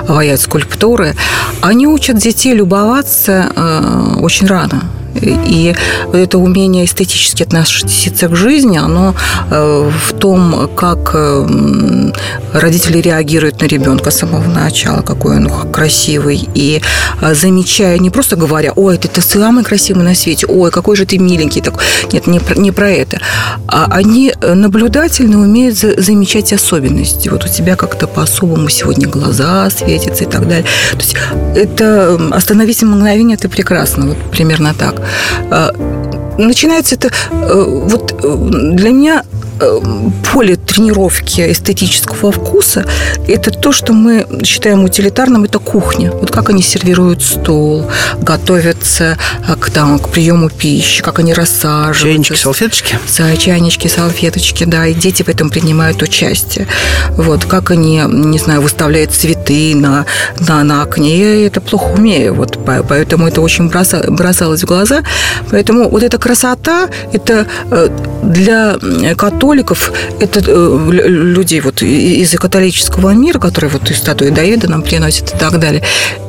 [0.07, 1.15] воять скульптуры.
[1.61, 4.85] Они учат детей любоваться э, очень рано.
[5.21, 5.75] И
[6.13, 9.15] это умение эстетически относиться к жизни, оно
[9.49, 12.11] э, в том, как э,
[12.53, 16.47] родители реагируют на ребенка с самого начала, какой он красивый.
[16.53, 16.81] И
[17.21, 21.05] э, замечая, не просто говоря, ой, ты, ты самый красивый на свете, ой, какой же
[21.05, 21.61] ты миленький.
[21.61, 21.79] Так...
[22.11, 23.19] Нет, не не про это.
[23.67, 27.29] А они наблюдательно умеют замечать особенности.
[27.29, 30.65] Вот у тебя как-то по-особому сегодня глаза светятся и так далее.
[30.91, 31.15] То есть
[31.55, 34.07] это остановись на мгновение, ты прекрасно.
[34.07, 35.01] Вот примерно так.
[35.51, 35.71] А,
[36.37, 38.35] начинается это э, вот э,
[38.75, 39.34] для меня Э,
[40.33, 42.85] поле тренировки эстетического вкуса–
[43.27, 46.11] это то, что мы считаем утилитарным, это кухня.
[46.11, 47.89] Вот как они сервируют стол,
[48.19, 52.03] готовятся э, к, там, к приему пищи, как они рассаживаются.
[52.03, 52.97] Чайнички, салфеточки?
[53.39, 56.67] Чайнички, салфеточки, да, и дети в этом принимают участие.
[57.11, 60.05] Вот, как они, не знаю, выставляют цветы на,
[60.39, 65.03] на, на окне, я это плохо умею, вот, поэтому это очень бросалось в глаза.
[65.49, 67.89] Поэтому вот эта красота, это э,
[68.23, 68.75] для
[69.15, 74.81] котов католиков, это э, людей вот из католического мира, которые вот из статуи Давида нам
[74.81, 75.83] приносят и так далее,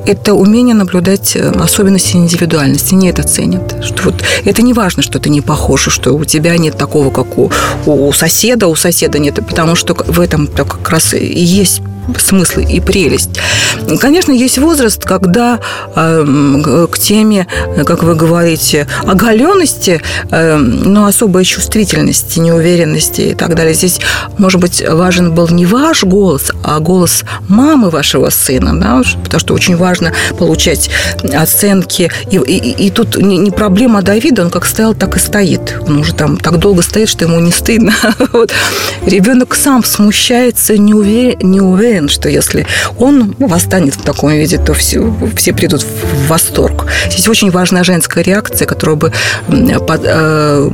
[0.04, 2.94] это умение наблюдать э, особенности индивидуальности.
[2.94, 3.82] Не это ценят.
[3.82, 7.38] Что вот это не важно, что ты не похож, что у тебя нет такого, как
[7.38, 7.50] у,
[7.86, 11.80] у соседа, у соседа нет, потому что в этом как раз и есть
[12.18, 13.30] смысл и прелесть.
[14.00, 15.60] Конечно, есть возраст, когда
[15.94, 17.46] э, к теме,
[17.84, 23.74] как вы говорите, оголенности, э, но особой чувствительности, неуверенности и так далее.
[23.74, 24.00] Здесь,
[24.38, 29.54] может быть, важен был не ваш голос, а голос мамы вашего сына, да, потому что
[29.54, 30.90] очень важно получать
[31.34, 32.10] оценки.
[32.30, 35.76] И, и, и тут не, не проблема Давида, он как стоял, так и стоит.
[35.86, 37.94] Он уже там так долго стоит, что ему не стыдно.
[38.32, 38.52] Вот.
[39.06, 41.60] Ребенок сам смущается, не уверен, не
[41.96, 42.66] уверен что если
[42.98, 46.86] он восстанет в таком виде, то все, все придут в восторг.
[47.10, 49.12] Здесь очень важная женская реакция, которая бы...
[49.86, 50.70] Под, э,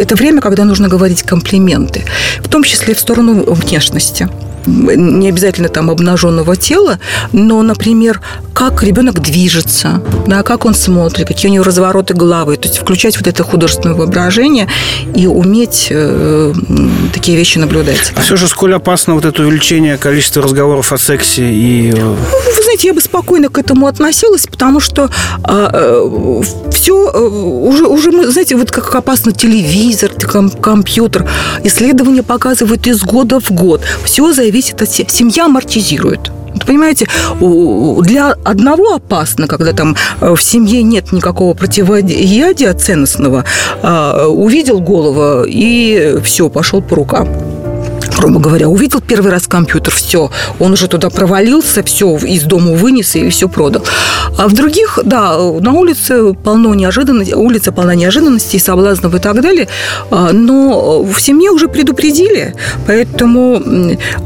[0.00, 2.04] это время, когда нужно говорить комплименты,
[2.40, 4.28] в том числе в сторону внешности
[4.66, 6.98] не обязательно там обнаженного тела,
[7.32, 8.20] но, например,
[8.54, 12.56] как ребенок движется, да, как он смотрит, какие у него развороты головы.
[12.56, 14.68] То есть включать вот это художественное воображение
[15.14, 16.52] и уметь э,
[17.12, 18.12] такие вещи наблюдать.
[18.14, 21.90] А все же сколь опасно вот это увеличение количества разговоров о сексе и...
[21.90, 22.16] Э, ну,
[22.56, 25.10] вы знаете, я бы спокойно к этому относилась, потому что
[25.42, 26.42] а, э,
[26.72, 30.10] все э, уже, уже, мы, знаете, вот как опасно телевизор,
[30.60, 31.28] компьютер.
[31.64, 33.82] Исследования показывают из года в год.
[34.04, 35.10] Все зависит зависит от семьи.
[35.10, 36.30] Семья амортизирует.
[36.66, 37.06] Понимаете,
[37.40, 43.44] для одного опасно, когда там э, в семье нет никакого противоядия ценностного,
[43.82, 47.28] а, увидел голову и все, пошел по рукам
[48.18, 53.14] грубо говоря, увидел первый раз компьютер, все, он уже туда провалился, все из дома вынес
[53.14, 53.84] и все продал.
[54.36, 59.68] А в других, да, на улице полно неожиданностей, улица полна неожиданностей, соблазнов и так далее,
[60.10, 62.54] а, но в семье уже предупредили,
[62.86, 63.62] поэтому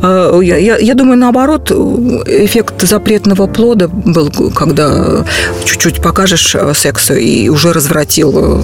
[0.03, 5.25] а, я, я думаю, наоборот, эффект запретного плода был, когда
[5.65, 8.63] чуть-чуть покажешь секса и уже развратил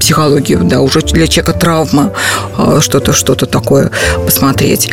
[0.00, 2.12] психологию, да, уже для человека травма,
[2.80, 3.90] что-то, что-то такое
[4.46, 4.90] посмотреть.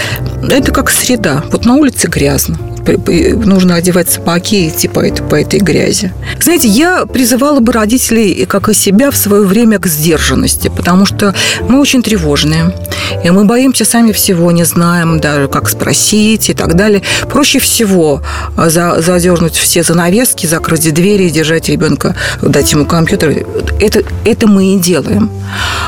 [0.49, 1.43] Это как среда.
[1.51, 6.11] Вот на улице грязно нужно одевать сапоги идти по этой, по этой грязи.
[6.39, 11.33] Знаете, я призывала бы родителей, как и себя, в свое время к сдержанности, потому что
[11.61, 12.75] мы очень тревожные,
[13.23, 17.01] и мы боимся сами всего, не знаем даже, как спросить и так далее.
[17.29, 18.21] Проще всего
[18.57, 23.45] а, за, задернуть все занавески, закрыть двери и держать ребенка, дать ему компьютер.
[23.79, 25.29] Это, это мы и делаем.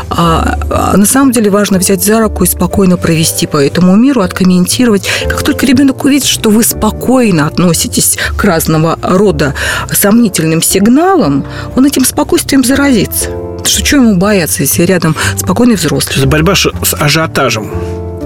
[0.09, 4.19] А, а на самом деле важно взять за руку и спокойно провести по этому миру,
[4.19, 5.07] откомментировать.
[5.29, 9.53] Как только ребенок увидит, что вы спокойно относитесь к разного рода
[9.93, 13.29] сомнительным сигналам, он этим спокойствием заразится.
[13.63, 16.17] Что, что ему бояться, если рядом спокойный взрослый?
[16.17, 16.67] Это борьба с
[16.99, 17.71] ажиотажем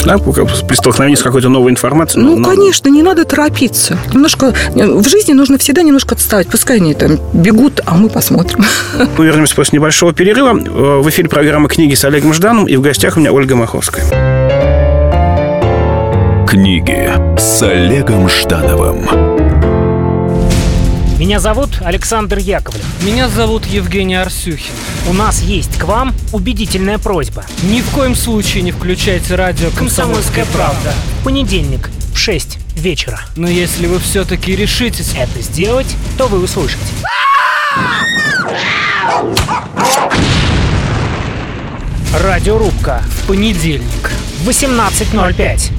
[0.03, 2.23] да, при столкновении с какой-то новой информацией.
[2.25, 2.49] Ну, но...
[2.49, 3.99] конечно, не надо торопиться.
[4.11, 6.47] Немножко в жизни нужно всегда немножко отставать.
[6.47, 8.65] Пускай они там бегут, а мы посмотрим.
[9.17, 10.53] Мы вернемся после небольшого перерыва.
[10.53, 14.28] В эфире программы «Книги» с Олегом Жданом, и в гостях у меня Ольга Маховская.
[16.49, 19.03] Книги с Олегом Ждановым.
[21.19, 22.83] Меня зовут Александр Яковлев.
[23.03, 24.73] Меня зовут Евгений Арсюхин.
[25.07, 27.45] У нас есть к вам убедительная просьба.
[27.61, 30.91] Ни в коем случае не включайте радио «Комсомольская правда».
[31.21, 33.19] В понедельник в 6 вечера.
[33.35, 36.81] Но если вы все-таки решитесь это сделать, то вы услышите.
[42.23, 44.09] Радиорубка в понедельник
[44.41, 45.78] в 18.05.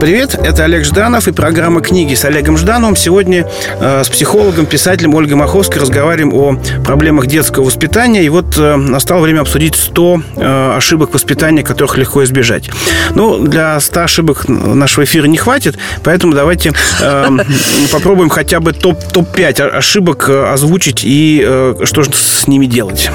[0.00, 2.96] Привет, это Олег Жданов и программа «Книги» с Олегом Ждановым.
[2.96, 3.46] Сегодня
[3.78, 8.24] э, с психологом, писателем Ольгой Маховской разговариваем о проблемах детского воспитания.
[8.24, 12.70] И вот э, настало время обсудить 100 э, ошибок воспитания, которых легко избежать.
[13.14, 17.28] Ну, для 100 ошибок нашего эфира не хватит, поэтому давайте э,
[17.92, 23.10] попробуем хотя бы топ-5 топ ошибок э, озвучить и э, что же с ними делать.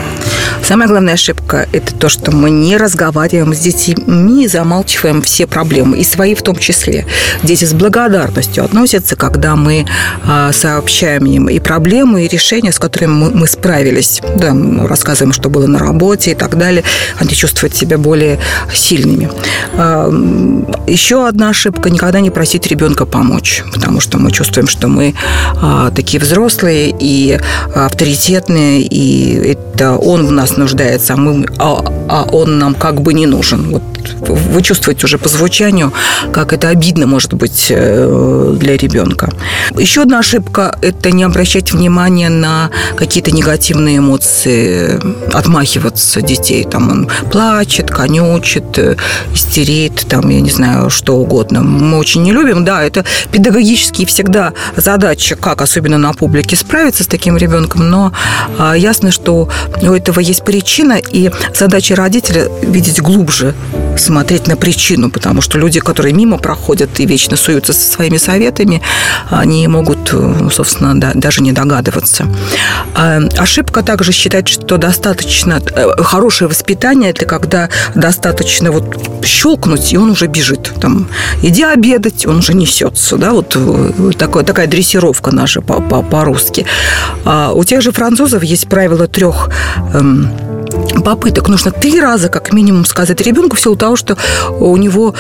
[0.68, 6.04] Самая главная ошибка– это то, что мы не разговариваем с детьми, замалчиваем все проблемы, и
[6.04, 7.06] свои в том числе.
[7.44, 9.86] Дети с благодарностью относятся, когда мы
[10.26, 14.24] а, сообщаем им и проблемы, и решения, с которыми мы, справились.
[14.38, 16.84] Да, мы рассказываем, что было на работе и так далее.
[17.20, 18.40] Они чувствуют себя более
[18.74, 19.30] сильными.
[19.74, 20.10] А,
[20.88, 25.14] еще одна ошибка– никогда не просить ребенка помочь, потому что мы чувствуем, что мы
[25.62, 27.40] а, такие взрослые и
[27.76, 33.14] авторитетные, и это он в нас нуждается, а, мы, а, а он нам как бы
[33.14, 33.70] не нужен.
[33.70, 33.84] Вот
[34.28, 35.92] вы чувствуете уже по звучанию,
[36.32, 39.32] как это обидно может быть э, для ребенка.
[39.78, 45.00] Еще одна ошибка– это не обращать внимания на какие-то негативные эмоции,
[45.34, 46.64] отмахиваться детей.
[46.64, 48.96] Там он плачет, конючит, э,
[49.34, 51.64] истерит, там, я не знаю, что угодно.
[51.64, 52.66] Мы очень не любим.
[52.66, 58.12] Да, это педагогически всегда задача, как особенно на публике справиться с таким ребенком, но
[58.58, 59.50] а, ясно, что
[59.82, 63.54] у этого есть причина, и задача родителя видеть глубже
[63.98, 68.82] смотреть на причину, потому что люди, которые мимо проходят и вечно суются со своими советами,
[69.30, 72.26] они могут, э, собственно, да, даже не догадываться.
[72.94, 79.98] А ошибка также считать, что достаточно э, хорошее воспитание– это когда достаточно вот щелкнуть, и
[79.98, 80.74] он уже бежит.
[80.82, 81.08] Там,
[81.42, 83.18] иди обедать, он уже несется.
[83.18, 83.32] Да?
[83.32, 86.66] Вот э, такое, такая дрессировка наша по-русски.
[87.24, 89.50] А у тех же французов есть правило трех
[89.94, 90.30] эм,
[91.06, 94.18] попыток нужно три раза как минимум сказать ребенку в силу того, что
[94.60, 95.14] у него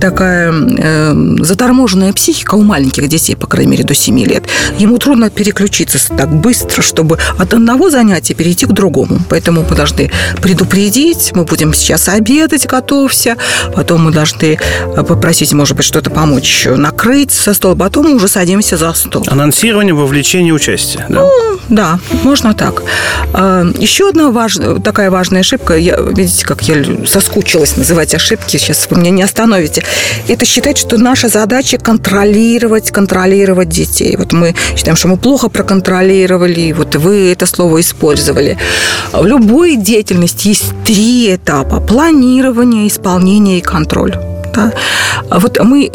[0.00, 4.44] такая э, заторможенная психика у маленьких детей, по крайней мере, до 7 лет.
[4.78, 9.18] Ему трудно переключиться так быстро, чтобы от одного занятия перейти к другому.
[9.28, 13.36] Поэтому мы должны предупредить, мы будем сейчас обедать, готовься.
[13.74, 17.74] Потом мы должны э, попросить, может быть, что-то помочь накрыть со стола.
[17.74, 19.24] Потом мы уже садимся за стол.
[19.26, 21.04] Анонсирование, вовлечение, участие.
[21.08, 21.22] Да?
[21.22, 22.84] Ну, да, можно так.
[23.32, 28.86] А, еще одна важная, такая важная ошибка, я, видите, как я соскучилась называть ошибки, сейчас
[28.90, 29.84] вы меня не остановите,
[30.28, 34.16] это считать, что наша задача контролировать, контролировать детей.
[34.16, 38.58] Вот мы считаем, что мы плохо проконтролировали, вот вы это слово использовали.
[39.12, 41.80] В любой деятельности есть три этапа.
[41.80, 44.16] Планирование, исполнение и контроль
[44.54, 44.72] Да?
[45.30, 45.90] А вот мы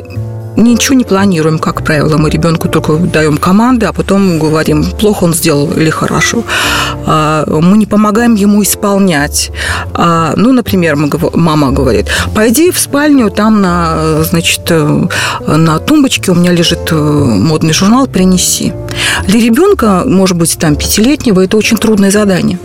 [0.64, 2.18] ничего не планируем, как правило.
[2.18, 6.44] Мы ребенку только даем команды, а потом говорим, плохо он сделал или хорошо.
[7.06, 9.52] А, мы не помогаем ему исполнять.
[9.94, 10.96] А, ну, например,
[11.34, 14.72] мама говорит, пойди в спальню, там на, значит,
[15.48, 18.74] на тумбочке у меня лежит э, модный журнал, принеси.
[19.28, 22.60] Для ребенка, может быть, там пятилетнего, это очень трудное задание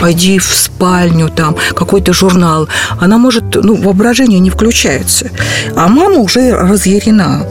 [0.00, 2.68] пойди в спальню, там, какой-то журнал.
[2.98, 5.30] Она может, ну, воображение не включается.
[5.76, 7.46] А мама уже разъярена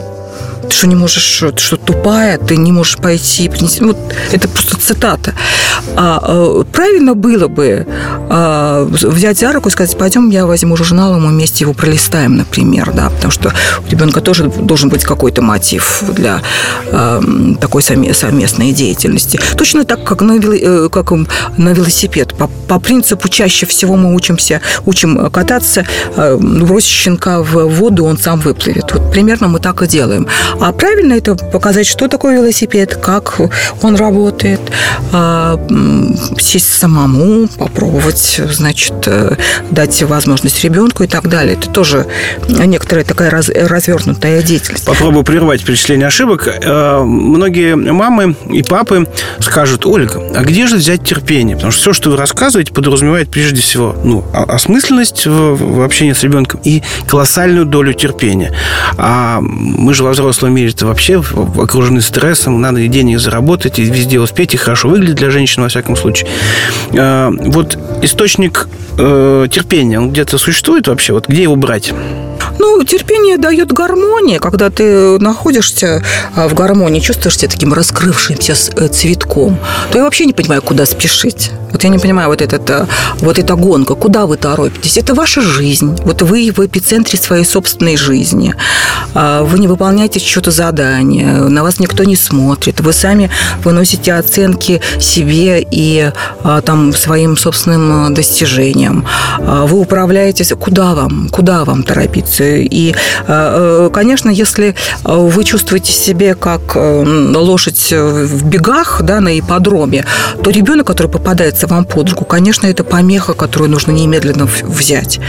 [0.70, 3.82] ты что не можешь, ты что тупая, ты не можешь пойти принести.
[3.82, 3.96] Вот
[4.30, 5.34] это просто цитата.
[5.96, 7.86] А, а, правильно было бы
[8.28, 12.92] а, взять за руку и сказать, пойдем, я возьму журнал, мы вместе его пролистаем, например,
[12.94, 13.52] да, потому что
[13.86, 16.42] у ребенка тоже должен быть какой-то мотив для
[16.92, 17.22] а,
[17.60, 19.40] такой совместной деятельности.
[19.56, 22.34] Точно так, как на, э, как на велосипед.
[22.34, 25.84] По, по принципу чаще всего мы учимся, учим кататься,
[26.16, 28.92] бросить щенка в воду, он сам выплывет.
[28.92, 30.26] Вот примерно мы так и делаем.
[30.60, 33.40] А правильно это показать, что такое велосипед, как
[33.82, 34.60] он работает,
[35.12, 35.58] а,
[36.60, 39.36] сесть самому, попробовать, значит, э,
[39.70, 41.54] дать возможность ребенку и так далее.
[41.54, 42.06] Это тоже
[42.48, 44.84] некоторая такая раз, развернутая деятельность.
[44.84, 46.48] Попробую прервать перечисление ошибок.
[46.48, 49.08] Э, многие мамы и папы
[49.40, 51.56] скажут, Ольга, а где же взять терпение?
[51.56, 56.22] Потому что все, что вы рассказываете, подразумевает прежде всего ну, осмысленность в, в общении с
[56.22, 58.52] ребенком и колоссальную долю терпения.
[58.96, 61.22] А мы же во взрослом взрослом мире-то вообще
[61.58, 65.68] окружены стрессом, надо и денег заработать, и везде успеть, и хорошо выглядеть для женщин, во
[65.68, 66.28] всяком случае.
[66.96, 71.12] А, вот источник э, терпения, он где-то существует вообще?
[71.12, 71.92] Вот где его брать?
[72.60, 74.38] Ну, терпение дает гармония.
[74.38, 76.02] Когда ты находишься
[76.36, 79.58] а, в гармонии, чувствуешь себя таким раскрывшимся э, цветком,
[79.90, 81.52] то я вообще не понимаю, куда спешить.
[81.72, 82.86] Вот я не понимаю, вот, этот, э,
[83.20, 84.98] вот эта гонка, куда вы торопитесь?
[84.98, 85.96] Это ваша жизнь.
[86.04, 88.54] Вот вы в эпицентре своей собственной жизни.
[89.14, 92.80] А, вы не выполняете что-то задание, на вас никто не смотрит.
[92.80, 93.30] Вы сами
[93.64, 99.06] выносите оценки себе и а, там, своим собственным достижениям.
[99.38, 100.52] Вы управляетесь.
[100.60, 101.28] Куда вам?
[101.30, 102.49] Куда вам торопиться?
[102.58, 102.94] И,
[103.92, 104.74] конечно, если
[105.04, 110.04] вы чувствуете себя как лошадь в бегах да, на ипподроме,
[110.42, 115.20] то ребенок, который попадает подвернется вам под руку, конечно, это помеха, которую нужно немедленно взять.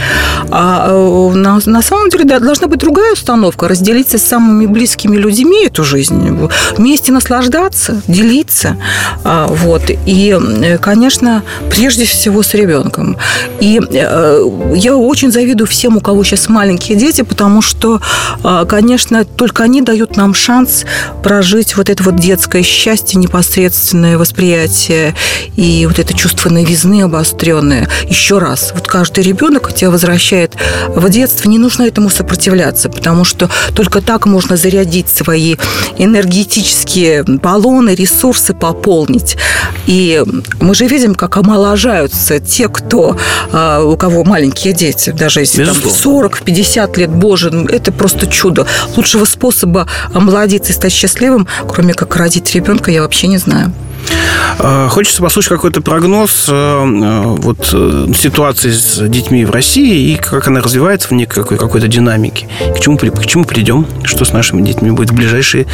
[0.50, 5.16] А э, на, на самом деле да, должна быть другая установка, разделиться с самыми близкими
[5.16, 8.76] людьми эту жизнь, вместе наслаждаться, делиться.
[9.24, 9.82] А, вот.
[10.06, 13.16] И, э, конечно, прежде всего с ребенком.
[13.60, 14.44] И э,
[14.74, 18.00] я очень завидую всем, у кого сейчас маленькие дети, потому что,
[18.68, 20.84] конечно, только они дают нам шанс
[21.22, 25.16] прожить вот это вот детское счастье, непосредственное восприятие
[25.56, 27.88] и вот это чувство новизны обостренное.
[28.08, 30.54] Еще раз, вот каждый ребенок тебя возвращает
[30.88, 35.56] в детство, не нужно этому сопротивляться, потому что только так можно зарядить свои
[35.98, 39.36] энергетические баллоны, ресурсы пополнить.
[39.86, 40.22] И
[40.60, 43.16] мы же видим, как омоложаются те, кто,
[43.52, 48.66] а, у кого маленькие дети, даже если там 40-50 лет, боже, ну, это просто чудо.
[48.96, 53.72] Лучшего способа омолодиться и стать счастливым, кроме как родить ребенка, я вообще не знаю.
[54.58, 60.16] А, хочется послушать какой-то прогноз э, э, вот, э, ситуации с детьми в России и
[60.16, 62.48] как она развивается в некой какой-то динамике.
[62.74, 63.86] К чему, к чему придем?
[64.04, 65.66] Что с нашими детьми будет в ближайшие...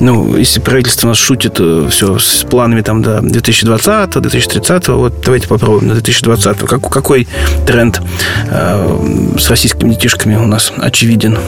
[0.00, 5.88] Ну, если правительство нас шутит все с планами там до 2020 2030 вот давайте попробуем
[5.88, 7.28] на 2020 как, Какой
[7.66, 8.00] тренд
[8.50, 11.38] э, с российскими детишками у нас очевиден?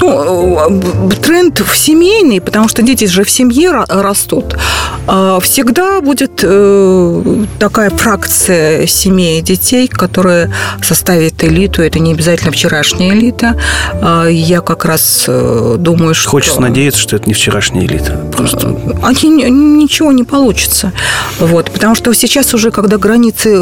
[0.00, 4.56] Ну, тренд в семейный, потому что дети же в семье растут.
[5.06, 5.40] А
[5.82, 10.52] всегда будет э, такая фракция семей детей, которая
[10.82, 11.82] составит элиту.
[11.82, 13.58] Это не обязательно вчерашняя элита.
[14.00, 16.30] А я как раз э, думаю, что...
[16.30, 18.12] Хочется надеяться, что это не вчерашняя элита.
[18.36, 18.76] Просто...
[19.02, 20.92] Они, ничего не получится.
[21.38, 23.56] Вот, потому что сейчас уже, когда границы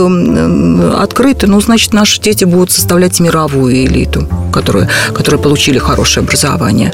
[0.97, 6.93] открыты, ну, значит, наши дети будут составлять мировую элиту, которые, которые получили хорошее образование.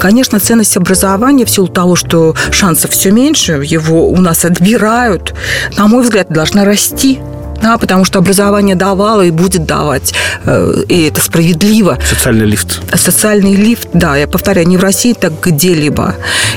[0.00, 5.34] Конечно, ценность образования в силу того, что шансов все меньше, его у нас отбирают,
[5.76, 7.20] на мой взгляд, должна расти.
[7.62, 10.12] Да, потому что образование давало и будет давать.
[10.44, 11.98] Э, и это справедливо.
[12.06, 12.82] Социальный лифт.
[12.94, 16.14] Социальный лифт, да, я повторяю, не в России, так где-либо.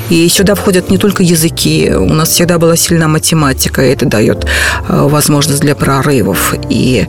[0.09, 1.91] И сюда входят не только языки.
[1.95, 4.45] У нас всегда была сильна математика, и это дает
[4.89, 6.55] э, возможность для прорывов.
[6.69, 7.07] И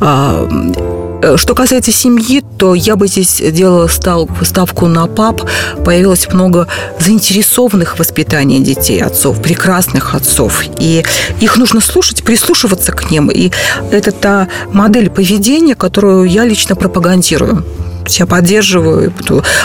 [0.00, 5.42] Э, что касается семьи, то я бы здесь делала ставку на пап.
[5.84, 6.68] Появилось много
[7.00, 10.62] заинтересованных в воспитании детей отцов, прекрасных отцов.
[10.78, 11.04] И
[11.40, 13.30] их нужно слушать, прислушиваться к ним.
[13.30, 13.50] И
[13.90, 17.64] это та модель поведения, которую я лично пропагандирую.
[18.06, 19.12] Я поддерживаю,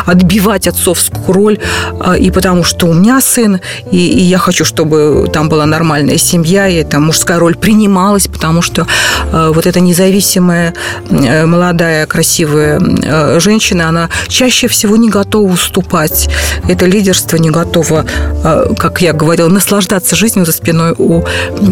[0.05, 1.59] отбивать отцовскую роль,
[1.99, 3.59] а, и потому что у меня сын,
[3.91, 8.61] и, и я хочу, чтобы там была нормальная семья, и там мужская роль принималась, потому
[8.61, 8.87] что
[9.31, 10.73] а, вот эта независимая,
[11.09, 16.29] э, молодая, красивая э, женщина, она чаще всего не готова уступать.
[16.67, 18.05] Это лидерство не готово,
[18.43, 21.23] а, как я говорила, наслаждаться жизнью за спиной у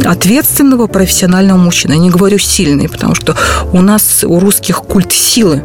[0.05, 1.93] ответственного профессионального мужчины.
[1.93, 3.35] Я не говорю сильный, потому что
[3.73, 5.63] у нас, у русских культ силы.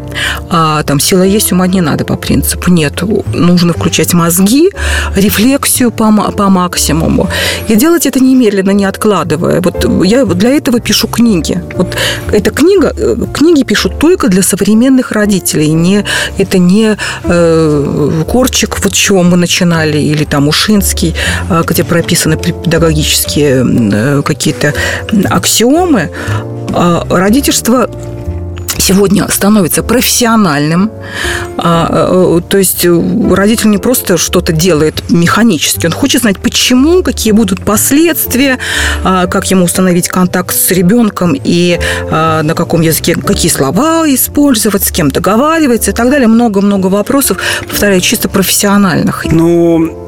[0.86, 2.70] Там сила есть, ума не надо по принципу.
[2.70, 3.02] Нет,
[3.34, 4.70] нужно включать мозги,
[5.16, 7.28] рефлексию по, по максимуму.
[7.68, 9.60] И делать это немедленно, не откладывая.
[9.60, 11.60] Вот я для этого пишу книги.
[11.76, 11.96] Вот
[12.32, 15.72] эта книга, э, книги пишут только для современных родителей.
[15.72, 16.04] Не,
[16.38, 21.14] это не э, Корчик, вот с чего мы начинали, или там Ушинский,
[21.50, 24.72] э, где прописаны педагогические э, какие-то
[25.30, 26.10] аксиомы.
[26.72, 27.88] А родительство
[28.86, 30.90] сегодня становится профессиональным.
[31.58, 32.86] А, э, то есть
[33.30, 38.58] родитель не просто что-то делает механически, он хочет знать, почему, какие будут последствия,
[39.02, 41.80] а, как ему установить контакт с ребенком и
[42.10, 46.28] а, на каком языке, какие слова использовать, с кем договариваться и так далее.
[46.28, 49.24] Много-много вопросов, повторяю, чисто профессиональных.
[49.24, 50.05] Ну,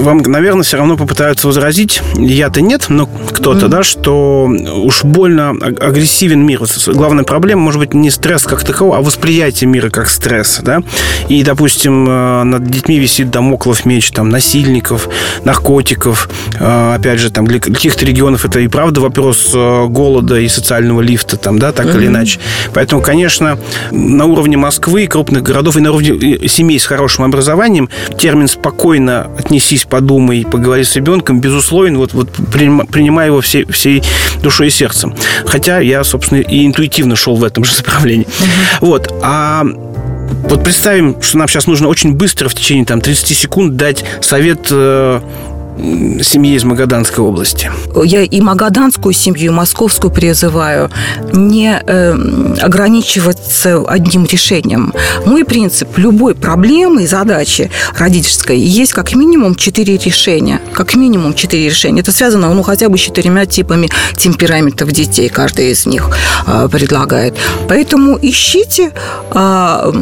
[0.00, 3.68] вам, наверное, все равно попытаются возразить, я-то нет, но кто-то, mm-hmm.
[3.68, 6.62] да, что уж больно агрессивен мир.
[6.86, 10.82] Главная проблема, может быть, не стресс как таковой, а восприятие мира как стресс, да.
[11.28, 15.08] И, допустим, э, над детьми висит домоклов меч, там, насильников,
[15.44, 16.28] наркотиков.
[16.58, 21.00] Э, опять же, там, для каких-то регионов это и правда вопрос э, голода и социального
[21.00, 21.96] лифта, там, да, так mm-hmm.
[21.98, 22.40] или иначе.
[22.74, 23.58] Поэтому, конечно,
[23.90, 27.88] на уровне Москвы, крупных городов и на уровне семей с хорошим образованием
[28.18, 34.02] термин «спокойно отнесись, подумай, поговори с ребенком, безусловно, вот, вот принимая его всей, всей
[34.42, 35.14] душой и сердцем.
[35.44, 38.26] Хотя я, собственно, и интуитивно шел в этом же направлении.
[38.26, 38.86] Угу.
[38.86, 39.12] Вот.
[39.22, 39.64] А
[40.48, 44.68] вот представим, что нам сейчас нужно очень быстро, в течение там, 30 секунд, дать совет
[44.70, 45.20] э,
[46.22, 47.70] семьи из Магаданской области.
[48.04, 50.90] Я и магаданскую семью, и московскую призываю
[51.32, 52.12] не э,
[52.60, 54.92] ограничиваться одним решением.
[55.24, 60.60] Мой принцип– любой проблемы и задачи родительской есть как минимум четыре решения.
[60.72, 62.00] Как минимум четыре решения.
[62.00, 66.10] Это связано ну, хотя бы с четырьмя типами темпераментов детей, каждый из них
[66.46, 67.34] э, предлагает.
[67.68, 68.92] Поэтому ищите, э,
[69.32, 69.92] а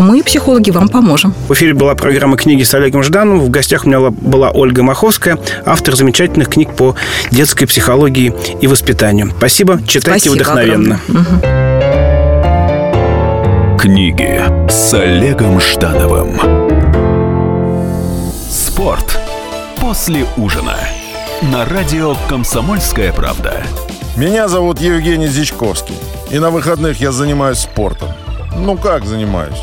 [0.00, 1.34] мы, психологи, вам поможем.
[1.48, 3.40] В эфире была программа «Книги» с Олегом Ждановым.
[3.40, 6.96] В гостях у меня была Ольга Махова Маховская, автор замечательных книг по
[7.30, 9.30] детской психологии и воспитанию.
[9.38, 11.00] Спасибо, читайте Спасибо вдохновенно.
[13.78, 16.40] Книги с Олегом Ждановым.
[18.50, 19.20] Спорт
[19.80, 20.76] после ужина.
[21.42, 23.62] На радио «Комсомольская правда».
[24.16, 25.94] Меня зовут Евгений Зичковский.
[26.32, 28.08] И на выходных я занимаюсь спортом.
[28.56, 29.62] Ну как занимаюсь?